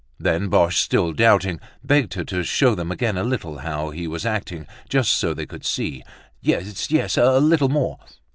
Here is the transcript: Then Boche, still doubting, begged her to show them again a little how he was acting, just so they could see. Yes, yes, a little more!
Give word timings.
Then 0.17 0.47
Boche, 0.49 0.79
still 0.81 1.13
doubting, 1.13 1.59
begged 1.83 2.15
her 2.15 2.23
to 2.23 2.41
show 2.41 2.73
them 2.73 2.91
again 2.91 3.17
a 3.19 3.23
little 3.23 3.59
how 3.59 3.91
he 3.91 4.07
was 4.07 4.25
acting, 4.25 4.65
just 4.89 5.13
so 5.13 5.31
they 5.35 5.45
could 5.45 5.63
see. 5.63 6.03
Yes, 6.41 6.89
yes, 6.89 7.17
a 7.17 7.37
little 7.37 7.69
more! 7.69 7.99